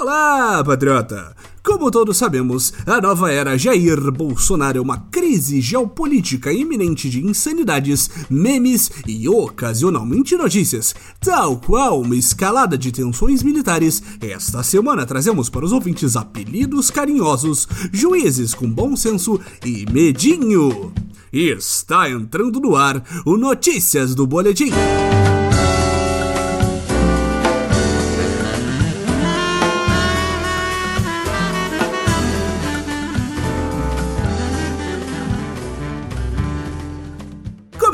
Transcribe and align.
Olá, 0.00 0.64
patriota! 0.64 1.36
Como 1.62 1.90
todos 1.90 2.16
sabemos, 2.16 2.72
a 2.86 3.02
nova 3.02 3.30
era 3.30 3.58
Jair 3.58 4.10
Bolsonaro 4.10 4.78
é 4.78 4.80
uma 4.80 4.96
crise 4.96 5.60
geopolítica 5.60 6.50
iminente 6.50 7.10
de 7.10 7.22
insanidades, 7.22 8.08
memes 8.30 8.90
e 9.06 9.28
ocasionalmente 9.28 10.38
notícias, 10.38 10.94
tal 11.20 11.58
qual 11.58 12.00
uma 12.00 12.16
escalada 12.16 12.78
de 12.78 12.90
tensões 12.90 13.42
militares. 13.42 14.02
Esta 14.22 14.62
semana 14.62 15.04
trazemos 15.04 15.50
para 15.50 15.66
os 15.66 15.72
ouvintes 15.72 16.16
apelidos 16.16 16.90
carinhosos, 16.90 17.68
juízes 17.92 18.54
com 18.54 18.70
bom 18.70 18.96
senso 18.96 19.38
e 19.62 19.84
medinho. 19.92 20.94
Está 21.30 22.08
entrando 22.08 22.58
no 22.58 22.74
ar 22.74 23.04
o 23.26 23.36
Notícias 23.36 24.14
do 24.14 24.26
Boletim. 24.26 24.72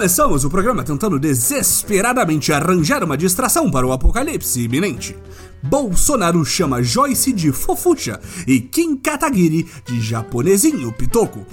Começamos 0.06 0.45
o 0.45 0.51
programa 0.51 0.84
tentando 0.84 1.19
desesperadamente 1.19 2.52
arranjar 2.52 3.02
uma 3.02 3.16
distração 3.16 3.69
para 3.69 3.84
o 3.84 3.91
apocalipse 3.91 4.60
iminente. 4.60 5.16
Bolsonaro 5.60 6.45
chama 6.45 6.80
Joyce 6.80 7.33
de 7.33 7.51
fofucha 7.51 8.20
e 8.47 8.61
Kim 8.61 8.97
Kataguiri 8.97 9.66
de 9.84 10.00
japonesinho 10.00 10.92
pitoco. 10.92 11.45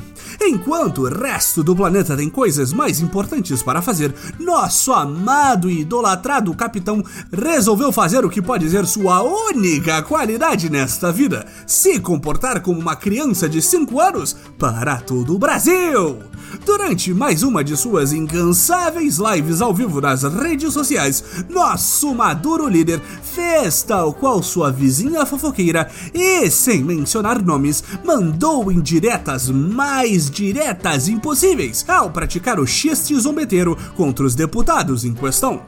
Enquanto 0.41 1.01
o 1.01 1.09
resto 1.09 1.63
do 1.63 1.75
planeta 1.75 2.15
tem 2.15 2.29
coisas 2.29 2.73
mais 2.73 2.99
importantes 2.99 3.61
para 3.61 3.81
fazer, 3.81 4.13
nosso 4.39 4.91
amado 4.93 5.69
e 5.69 5.81
idolatrado 5.81 6.53
capitão 6.53 7.03
resolveu 7.31 7.91
fazer 7.91 8.25
o 8.25 8.29
que 8.29 8.41
pode 8.41 8.69
ser 8.69 8.85
sua 8.85 9.21
única 9.21 10.01
qualidade 10.01 10.69
nesta 10.69 11.11
vida: 11.11 11.45
se 11.65 11.99
comportar 11.99 12.61
como 12.61 12.79
uma 12.79 12.95
criança 12.95 13.47
de 13.47 13.61
5 13.61 13.99
anos 13.99 14.35
para 14.58 14.97
todo 14.97 15.35
o 15.35 15.39
Brasil. 15.39 16.19
Durante 16.65 17.13
mais 17.13 17.41
uma 17.41 17.63
de 17.63 17.75
suas 17.75 18.13
incansáveis 18.13 19.17
lives 19.17 19.59
ao 19.59 19.73
vivo 19.73 19.99
nas 19.99 20.23
redes 20.23 20.71
sociais, 20.71 21.23
nosso 21.49 22.13
maduro 22.13 22.67
líder 22.67 23.02
fez 23.23 23.81
tal 23.81 24.13
qual 24.13 24.43
sua 24.43 24.71
vizinha 24.71 25.25
fofoqueira 25.25 25.89
e, 26.13 26.49
sem 26.52 26.83
mencionar 26.83 27.41
nomes, 27.41 27.83
mandou 28.05 28.71
indiretas 28.71 29.49
mais 29.49 30.22
diretas 30.29 31.07
impossíveis 31.07 31.85
ao 31.88 32.09
praticar 32.09 32.59
o 32.59 32.67
xiste 32.67 33.16
zombeteiro 33.19 33.77
contra 33.95 34.25
os 34.25 34.35
deputados 34.35 35.03
em 35.05 35.13
questão. 35.13 35.61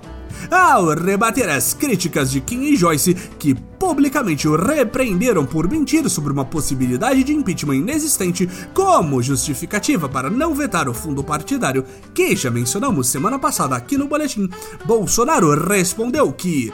Ao 0.51 0.87
rebater 0.93 1.49
as 1.49 1.73
críticas 1.73 2.29
de 2.29 2.41
Kim 2.41 2.63
e 2.63 2.75
Joyce, 2.75 3.13
que 3.39 3.53
publicamente 3.53 4.47
o 4.47 4.55
repreenderam 4.55 5.45
por 5.45 5.69
mentir 5.69 6.07
sobre 6.09 6.31
uma 6.31 6.45
possibilidade 6.45 7.23
de 7.23 7.33
impeachment 7.33 7.75
inexistente 7.75 8.49
como 8.73 9.21
justificativa 9.21 10.07
para 10.07 10.29
não 10.29 10.53
vetar 10.53 10.87
o 10.87 10.93
fundo 10.93 11.23
partidário, 11.23 11.85
que 12.13 12.35
já 12.35 12.51
mencionamos 12.51 13.07
semana 13.07 13.39
passada 13.39 13.75
aqui 13.75 13.97
no 13.97 14.07
boletim, 14.07 14.49
Bolsonaro 14.85 15.51
respondeu 15.67 16.31
que 16.31 16.71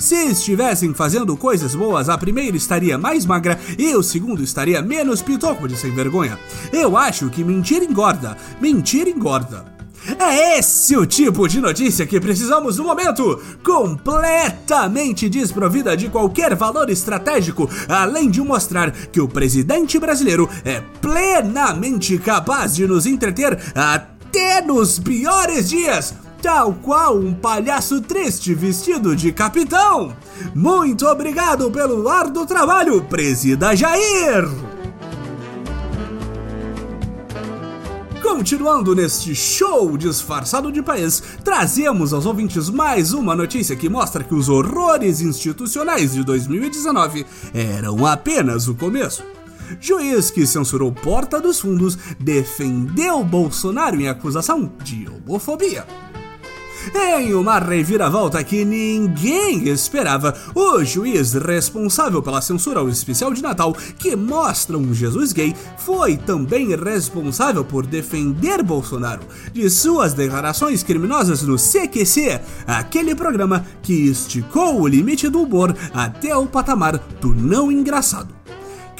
se 0.00 0.16
estivessem 0.16 0.94
fazendo 0.94 1.36
coisas 1.36 1.74
boas, 1.74 2.08
a 2.08 2.16
primeira 2.16 2.56
estaria 2.56 2.96
mais 2.96 3.26
magra 3.26 3.60
e 3.78 3.94
o 3.94 4.02
segundo 4.02 4.42
estaria 4.42 4.80
menos 4.80 5.20
pitoco 5.20 5.68
de 5.68 5.76
sem 5.76 5.94
vergonha. 5.94 6.38
Eu 6.72 6.96
acho 6.96 7.28
que 7.28 7.44
mentir 7.44 7.82
engorda, 7.82 8.36
mentir 8.60 9.06
engorda. 9.06 9.66
É 10.18 10.58
esse 10.58 10.96
o 10.96 11.04
tipo 11.04 11.46
de 11.46 11.60
notícia 11.60 12.06
que 12.06 12.18
precisamos 12.18 12.78
no 12.78 12.84
momento, 12.84 13.38
completamente 13.62 15.28
desprovida 15.28 15.94
de 15.94 16.08
qualquer 16.08 16.54
valor 16.54 16.88
estratégico, 16.88 17.68
além 17.86 18.30
de 18.30 18.40
mostrar 18.40 18.90
que 18.90 19.20
o 19.20 19.28
presidente 19.28 19.98
brasileiro 19.98 20.48
é 20.64 20.80
plenamente 21.02 22.16
capaz 22.16 22.74
de 22.74 22.86
nos 22.86 23.04
entreter 23.04 23.58
até 23.74 24.62
nos 24.62 24.98
piores 24.98 25.68
dias, 25.68 26.14
tal 26.40 26.72
qual 26.74 27.18
um 27.18 27.34
palhaço 27.34 28.00
triste 28.00 28.54
vestido 28.54 29.14
de 29.14 29.30
capitão. 29.30 30.16
Muito 30.54 31.06
obrigado 31.06 31.70
pelo 31.70 32.08
árduo 32.08 32.46
trabalho, 32.46 33.02
presida 33.02 33.76
Jair! 33.76 34.48
Continuando 38.22 38.94
neste 38.94 39.34
show 39.34 39.98
disfarçado 39.98 40.72
de 40.72 40.82
país, 40.82 41.22
trazemos 41.44 42.14
aos 42.14 42.24
ouvintes 42.24 42.70
mais 42.70 43.12
uma 43.12 43.36
notícia 43.36 43.76
que 43.76 43.88
mostra 43.88 44.24
que 44.24 44.34
os 44.34 44.48
horrores 44.48 45.20
institucionais 45.20 46.14
de 46.14 46.24
2019 46.24 47.26
eram 47.52 48.06
apenas 48.06 48.66
o 48.66 48.74
começo. 48.74 49.22
Juiz 49.78 50.30
que 50.30 50.46
censurou 50.46 50.90
Porta 50.90 51.38
dos 51.40 51.60
Fundos 51.60 51.98
defendeu 52.18 53.22
Bolsonaro 53.22 54.00
em 54.00 54.08
acusação 54.08 54.72
de 54.82 55.06
homofobia. 55.08 55.86
Em 56.94 57.34
uma 57.34 57.58
reviravolta 57.58 58.42
que 58.42 58.64
ninguém 58.64 59.68
esperava, 59.68 60.34
o 60.54 60.82
juiz 60.82 61.34
responsável 61.34 62.22
pela 62.22 62.40
censura 62.40 62.80
ao 62.80 62.88
especial 62.88 63.32
de 63.32 63.42
Natal, 63.42 63.76
que 63.98 64.16
mostra 64.16 64.78
um 64.78 64.94
Jesus 64.94 65.32
gay, 65.32 65.54
foi 65.78 66.16
também 66.16 66.74
responsável 66.74 67.64
por 67.64 67.86
defender 67.86 68.62
Bolsonaro 68.62 69.22
de 69.52 69.68
suas 69.68 70.14
declarações 70.14 70.82
criminosas 70.82 71.42
no 71.42 71.56
CQC, 71.56 72.40
aquele 72.66 73.14
programa 73.14 73.64
que 73.82 74.08
esticou 74.08 74.80
o 74.80 74.86
limite 74.88 75.28
do 75.28 75.42
humor 75.42 75.76
até 75.92 76.34
o 76.34 76.46
patamar 76.46 76.98
do 77.20 77.34
não 77.34 77.70
engraçado. 77.70 78.34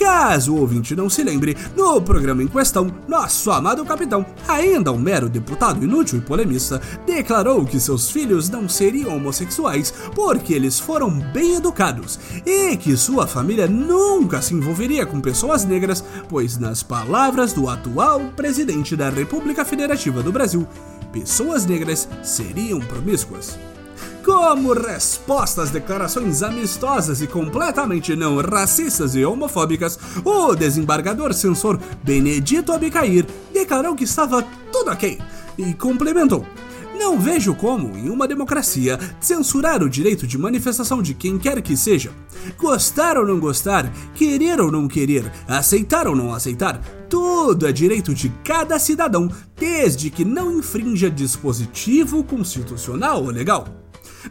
Caso 0.00 0.54
o 0.54 0.60
ouvinte 0.60 0.96
não 0.96 1.10
se 1.10 1.22
lembre, 1.22 1.54
no 1.76 2.00
programa 2.00 2.42
em 2.42 2.48
questão, 2.48 2.90
nosso 3.06 3.50
amado 3.50 3.84
capitão, 3.84 4.24
ainda 4.48 4.90
um 4.90 4.98
mero 4.98 5.28
deputado 5.28 5.84
inútil 5.84 6.18
e 6.18 6.22
polemista, 6.22 6.80
declarou 7.04 7.66
que 7.66 7.78
seus 7.78 8.10
filhos 8.10 8.48
não 8.48 8.66
seriam 8.66 9.14
homossexuais 9.14 9.92
porque 10.14 10.54
eles 10.54 10.80
foram 10.80 11.10
bem 11.10 11.56
educados 11.56 12.18
e 12.46 12.78
que 12.78 12.96
sua 12.96 13.26
família 13.26 13.68
nunca 13.68 14.40
se 14.40 14.54
envolveria 14.54 15.04
com 15.04 15.20
pessoas 15.20 15.66
negras, 15.66 16.02
pois, 16.30 16.56
nas 16.56 16.82
palavras 16.82 17.52
do 17.52 17.68
atual 17.68 18.20
presidente 18.34 18.96
da 18.96 19.10
República 19.10 19.66
Federativa 19.66 20.22
do 20.22 20.32
Brasil, 20.32 20.66
pessoas 21.12 21.66
negras 21.66 22.08
seriam 22.22 22.80
promíscuas. 22.80 23.58
Como 24.30 24.74
resposta 24.74 25.60
às 25.60 25.70
declarações 25.70 26.40
amistosas 26.40 27.20
e 27.20 27.26
completamente 27.26 28.14
não 28.14 28.36
racistas 28.36 29.16
e 29.16 29.24
homofóbicas, 29.24 29.98
o 30.24 30.54
desembargador 30.54 31.34
censor 31.34 31.76
Benedito 32.04 32.70
Abicair 32.70 33.26
declarou 33.52 33.96
que 33.96 34.04
estava 34.04 34.46
tudo 34.70 34.92
ok 34.92 35.18
e 35.58 35.74
complementou. 35.74 36.46
Não 36.96 37.18
vejo 37.18 37.56
como, 37.56 37.96
em 37.98 38.08
uma 38.08 38.28
democracia, 38.28 39.00
censurar 39.20 39.82
o 39.82 39.90
direito 39.90 40.28
de 40.28 40.38
manifestação 40.38 41.02
de 41.02 41.12
quem 41.12 41.36
quer 41.36 41.60
que 41.60 41.76
seja. 41.76 42.12
Gostar 42.56 43.18
ou 43.18 43.26
não 43.26 43.40
gostar, 43.40 43.92
querer 44.14 44.60
ou 44.60 44.70
não 44.70 44.86
querer, 44.86 45.28
aceitar 45.48 46.06
ou 46.06 46.14
não 46.14 46.32
aceitar, 46.32 46.80
tudo 47.08 47.66
é 47.66 47.72
direito 47.72 48.14
de 48.14 48.28
cada 48.44 48.78
cidadão, 48.78 49.28
desde 49.56 50.08
que 50.08 50.24
não 50.24 50.52
infrinja 50.52 51.10
dispositivo 51.10 52.22
constitucional 52.22 53.24
ou 53.24 53.30
legal. 53.30 53.66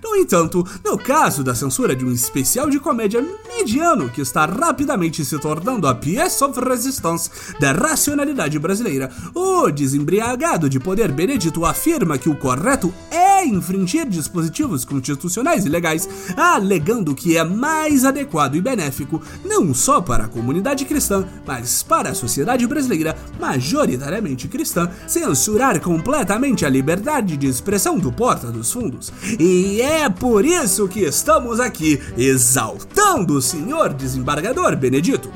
No 0.03 0.15
entanto, 0.15 0.65
no 0.83 0.97
caso 0.97 1.43
da 1.43 1.55
censura 1.55 1.95
de 1.95 2.05
um 2.05 2.11
especial 2.11 2.69
de 2.69 2.79
comédia 2.79 3.25
mediano 3.47 4.09
que 4.09 4.21
está 4.21 4.45
rapidamente 4.45 5.23
se 5.25 5.37
tornando 5.39 5.87
a 5.87 5.95
pièce 5.95 6.43
of 6.43 6.59
resistance 6.59 7.29
da 7.59 7.71
racionalidade 7.71 8.57
brasileira, 8.59 9.11
o 9.33 9.69
desembriagado 9.71 10.69
de 10.69 10.79
poder 10.79 11.11
Benedito 11.11 11.65
afirma 11.65 12.17
que 12.17 12.29
o 12.29 12.35
correto 12.35 12.93
é 13.11 13.28
infringir 13.45 14.07
dispositivos 14.07 14.85
constitucionais 14.85 15.65
e 15.65 15.69
legais, 15.69 16.07
alegando 16.35 17.15
que 17.15 17.37
é 17.37 17.43
mais 17.43 18.05
adequado 18.05 18.55
e 18.55 18.61
benéfico 18.61 19.21
não 19.43 19.73
só 19.73 20.01
para 20.01 20.25
a 20.25 20.27
comunidade 20.27 20.85
cristã, 20.85 21.25
mas 21.45 21.83
para 21.83 22.09
a 22.09 22.15
sociedade 22.15 22.65
brasileira, 22.67 23.15
majoritariamente 23.39 24.47
cristã, 24.47 24.89
censurar 25.07 25.79
completamente 25.79 26.65
a 26.65 26.69
liberdade 26.69 27.37
de 27.37 27.47
expressão 27.47 27.97
do 27.97 28.11
Porta 28.11 28.51
dos 28.51 28.71
Fundos. 28.71 29.11
E 29.39 29.81
é 29.81 30.09
por 30.09 30.45
isso 30.45 30.87
que 30.87 31.01
estamos 31.01 31.59
aqui 31.59 31.99
exaltando 32.17 33.35
o 33.35 33.41
senhor 33.41 33.93
desembargador 33.93 34.75
Benedito. 34.75 35.29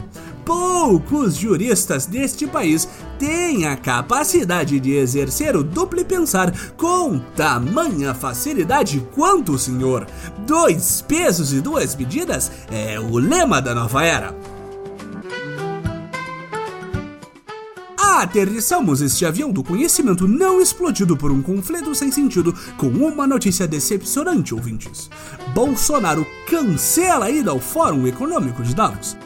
Poucos 0.46 1.36
juristas 1.36 2.06
deste 2.06 2.46
país 2.46 2.88
têm 3.18 3.66
a 3.66 3.76
capacidade 3.76 4.80
de 4.80 4.94
exercer 4.94 5.56
o 5.56 5.64
duplo 5.64 6.04
pensar 6.04 6.54
com 6.76 7.20
tamanha 7.36 8.14
facilidade 8.14 9.06
quanto 9.14 9.54
o 9.54 9.60
senhor. 9.60 10.06
Dois 10.46 11.02
pesos 11.02 11.54
e 11.54 11.62
duas 11.62 11.96
medidas 11.96 12.52
é 12.72 13.00
o 13.00 13.18
lema 13.18 13.62
da 13.62 13.74
nova 13.74 14.04
era. 14.04 14.36
Aterrissamos 17.98 19.02
este 19.02 19.26
avião 19.26 19.52
do 19.52 19.64
conhecimento 19.64 20.28
não 20.28 20.62
explodido 20.62 21.18
por 21.18 21.32
um 21.32 21.42
conflito 21.42 21.96
sem 21.96 22.12
sentido 22.12 22.54
com 22.78 22.88
uma 22.88 23.26
notícia 23.26 23.68
decepcionante, 23.68 24.54
ouvintes. 24.54 25.10
Bolsonaro 25.54 26.26
cancela 26.50 27.26
a 27.26 27.32
ida 27.32 27.52
ao 27.52 27.60
Fórum 27.60 28.06
Econômico 28.08 28.62
de 28.62 28.76
Davos. 28.76 29.18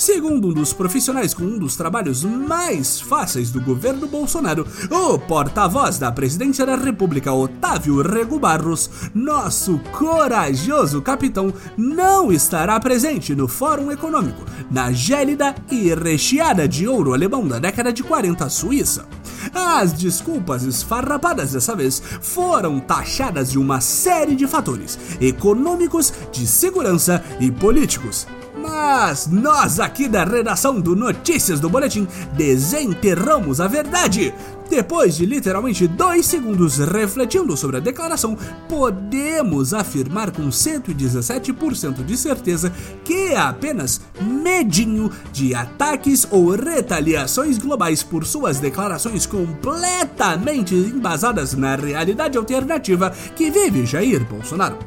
Segundo 0.00 0.48
um 0.48 0.52
dos 0.54 0.72
profissionais 0.72 1.34
com 1.34 1.42
um 1.42 1.58
dos 1.58 1.76
trabalhos 1.76 2.24
mais 2.24 2.98
fáceis 2.98 3.50
do 3.50 3.60
governo 3.60 4.06
Bolsonaro, 4.06 4.66
o 4.90 5.18
porta-voz 5.18 5.98
da 5.98 6.10
presidência 6.10 6.64
da 6.64 6.74
República, 6.74 7.34
Otávio 7.34 8.00
Rego 8.00 8.38
Barros, 8.38 8.88
nosso 9.14 9.78
corajoso 9.92 11.02
capitão 11.02 11.52
não 11.76 12.32
estará 12.32 12.80
presente 12.80 13.34
no 13.34 13.46
Fórum 13.46 13.92
Econômico, 13.92 14.42
na 14.70 14.90
gélida 14.90 15.54
e 15.70 15.92
recheada 15.94 16.66
de 16.66 16.88
ouro 16.88 17.12
alemão 17.12 17.46
da 17.46 17.58
década 17.58 17.92
de 17.92 18.02
40 18.02 18.48
Suíça. 18.48 19.06
As 19.52 19.92
desculpas 19.92 20.62
esfarrapadas 20.62 21.52
dessa 21.52 21.76
vez 21.76 22.02
foram 22.22 22.80
taxadas 22.80 23.50
de 23.50 23.58
uma 23.58 23.82
série 23.82 24.34
de 24.34 24.46
fatores 24.46 24.98
econômicos, 25.20 26.10
de 26.32 26.46
segurança 26.46 27.22
e 27.38 27.50
políticos. 27.50 28.26
Mas 28.82 29.26
nós 29.26 29.78
aqui 29.78 30.08
da 30.08 30.24
redação 30.24 30.80
do 30.80 30.96
Notícias 30.96 31.60
do 31.60 31.68
Boletim 31.68 32.08
desenterramos 32.32 33.60
a 33.60 33.68
verdade. 33.68 34.32
Depois 34.70 35.16
de 35.16 35.26
literalmente 35.26 35.86
dois 35.86 36.24
segundos 36.24 36.78
refletindo 36.78 37.54
sobre 37.58 37.76
a 37.76 37.80
declaração, 37.80 38.38
podemos 38.68 39.74
afirmar 39.74 40.30
com 40.30 40.48
117% 40.48 42.04
de 42.04 42.16
certeza 42.16 42.72
que 43.04 43.32
é 43.32 43.36
apenas 43.36 44.00
medinho 44.18 45.10
de 45.30 45.54
ataques 45.54 46.26
ou 46.30 46.50
retaliações 46.50 47.58
globais 47.58 48.02
por 48.02 48.24
suas 48.24 48.60
declarações 48.60 49.26
completamente 49.26 50.74
embasadas 50.74 51.52
na 51.52 51.76
realidade 51.76 52.38
alternativa 52.38 53.10
que 53.36 53.50
vive 53.50 53.84
Jair 53.84 54.24
Bolsonaro. 54.24 54.78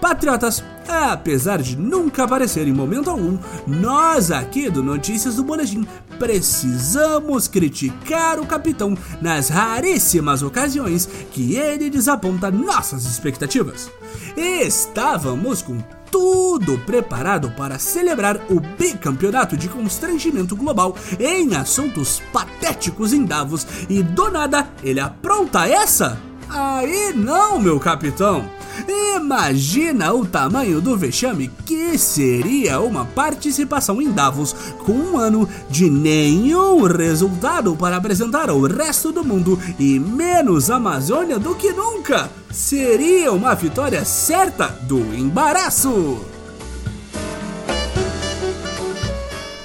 Patriotas, 0.00 0.62
apesar 0.88 1.60
de 1.60 1.76
nunca 1.76 2.24
aparecer 2.24 2.66
em 2.66 2.72
momento 2.72 3.10
algum, 3.10 3.38
nós 3.66 4.30
aqui 4.30 4.70
do 4.70 4.82
Notícias 4.82 5.36
do 5.36 5.44
Boletim 5.44 5.86
precisamos 6.18 7.46
criticar 7.46 8.40
o 8.40 8.46
capitão 8.46 8.96
nas 9.20 9.48
raríssimas 9.48 10.42
ocasiões 10.42 11.06
que 11.32 11.54
ele 11.54 11.90
desaponta 11.90 12.50
nossas 12.50 13.04
expectativas. 13.04 13.90
Estávamos 14.36 15.62
com 15.62 15.78
tudo 16.10 16.78
preparado 16.78 17.50
para 17.50 17.78
celebrar 17.78 18.40
o 18.48 18.60
bicampeonato 18.60 19.56
de 19.56 19.68
constrangimento 19.68 20.56
global 20.56 20.96
em 21.20 21.54
assuntos 21.54 22.22
patéticos 22.32 23.12
em 23.12 23.24
Davos 23.24 23.66
e 23.88 24.02
do 24.02 24.30
nada 24.30 24.68
ele 24.82 25.00
apronta 25.00 25.68
essa? 25.68 26.18
Aí 26.48 27.12
não, 27.14 27.60
meu 27.60 27.78
capitão! 27.78 28.57
Imagina 28.86 30.12
o 30.12 30.24
tamanho 30.24 30.80
do 30.80 30.96
vexame 30.96 31.50
que 31.64 31.98
seria 31.98 32.80
uma 32.80 33.04
participação 33.04 34.00
em 34.00 34.10
Davos 34.10 34.54
com 34.84 34.92
um 34.92 35.18
ano 35.18 35.48
de 35.68 35.90
nenhum 35.90 36.82
resultado 36.84 37.74
para 37.76 37.96
apresentar 37.96 38.50
ao 38.50 38.60
resto 38.60 39.10
do 39.12 39.24
mundo 39.24 39.58
e 39.78 39.98
menos 39.98 40.70
Amazônia 40.70 41.38
do 41.38 41.54
que 41.54 41.72
nunca. 41.72 42.30
Seria 42.50 43.32
uma 43.32 43.54
vitória 43.54 44.04
certa 44.04 44.68
do 44.68 44.98
embaraço. 45.14 46.37